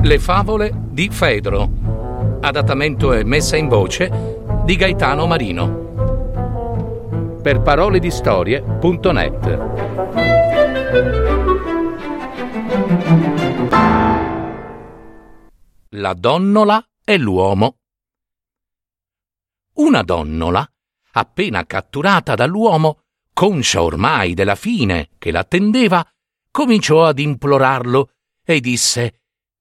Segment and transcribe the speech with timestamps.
[0.00, 2.38] Le favole di Fedro.
[2.40, 4.08] Adattamento e messa in voce
[4.64, 7.40] di Gaetano Marino.
[7.42, 8.08] Per parole di
[15.88, 17.78] La donnola e l'uomo.
[19.74, 20.70] Una donnola,
[21.12, 23.00] appena catturata dall'uomo,
[23.32, 26.08] conscia ormai della fine che l'attendeva,
[26.52, 28.10] cominciò ad implorarlo
[28.44, 29.18] e disse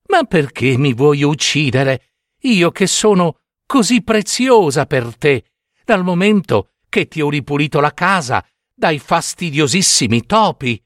[0.08, 5.44] Ma perché mi vuoi uccidere, io che sono così preziosa per te,
[5.84, 10.82] dal momento che ti ho ripulito la casa dai fastidiosissimi topi?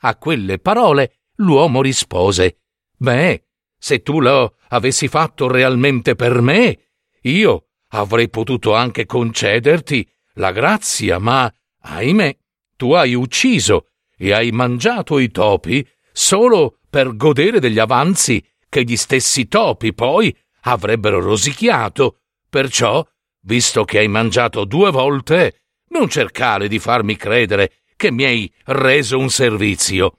[0.00, 2.58] A quelle parole l'uomo rispose
[2.96, 3.44] Beh,
[3.76, 6.78] se tu lo avessi fatto realmente per me,
[7.22, 12.36] io avrei potuto anche concederti la grazia, ma, ahimè,
[12.76, 18.96] tu hai ucciso e hai mangiato i topi solo per godere degli avanzi che gli
[18.96, 22.20] stessi topi poi avrebbero rosicchiato.
[22.48, 23.04] Perciò,
[23.40, 29.18] visto che hai mangiato due volte, non cercare di farmi credere che mi hai reso
[29.18, 30.18] un servizio.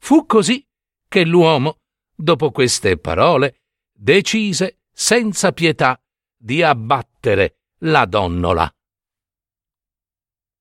[0.00, 0.66] Fu così
[1.06, 1.78] che l'uomo
[2.12, 3.60] dopo queste parole,
[3.92, 6.02] decise senza pietà
[6.36, 8.68] di abbattere la donnola.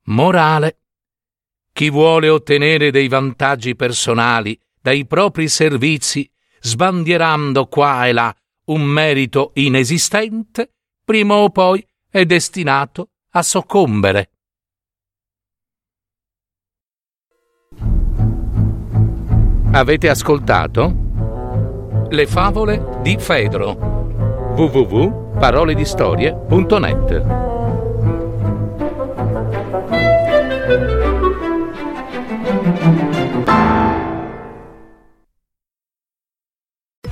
[0.04, 0.82] Morale.
[1.74, 8.36] Chi vuole ottenere dei vantaggi personali dai propri servizi, sbandierando qua e là
[8.66, 14.32] un merito inesistente, prima o poi è destinato a soccombere.
[19.72, 22.08] Avete ascoltato?
[22.10, 23.98] Le favole di Fedro
[24.56, 27.49] www.paroledistorie.net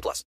[0.00, 0.24] 18 plus.